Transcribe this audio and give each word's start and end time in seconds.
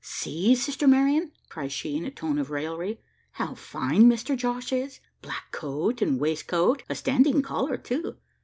"See, 0.03 0.55
sister 0.55 0.87
Marian!" 0.87 1.31
cries 1.49 1.71
she 1.71 1.95
in 1.95 2.05
a 2.05 2.09
tone 2.09 2.39
of 2.39 2.49
raillery, 2.49 2.99
"how 3.33 3.53
fine 3.53 4.07
Mister 4.07 4.35
Josh 4.35 4.73
is! 4.73 4.99
black 5.21 5.51
coat 5.51 6.01
and 6.01 6.19
waistcoat: 6.19 6.81
a 6.89 6.95
standing 6.95 7.43
collar 7.43 7.77
too! 7.77 8.17